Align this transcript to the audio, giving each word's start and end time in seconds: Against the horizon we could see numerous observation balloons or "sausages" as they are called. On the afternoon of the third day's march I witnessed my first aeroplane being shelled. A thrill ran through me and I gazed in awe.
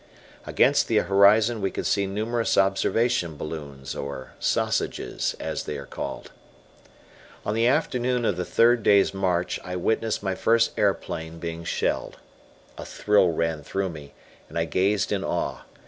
Against 0.47 0.87
the 0.87 0.97
horizon 0.97 1.61
we 1.61 1.69
could 1.69 1.85
see 1.85 2.07
numerous 2.07 2.57
observation 2.57 3.37
balloons 3.37 3.93
or 3.95 4.33
"sausages" 4.39 5.35
as 5.39 5.65
they 5.65 5.77
are 5.77 5.85
called. 5.85 6.31
On 7.45 7.53
the 7.53 7.67
afternoon 7.67 8.25
of 8.25 8.35
the 8.35 8.43
third 8.43 8.81
day's 8.81 9.13
march 9.13 9.59
I 9.63 9.75
witnessed 9.75 10.23
my 10.23 10.33
first 10.33 10.71
aeroplane 10.75 11.37
being 11.37 11.63
shelled. 11.63 12.17
A 12.79 12.83
thrill 12.83 13.29
ran 13.29 13.61
through 13.61 13.89
me 13.89 14.15
and 14.49 14.57
I 14.57 14.65
gazed 14.65 15.11
in 15.11 15.23
awe. 15.23 15.65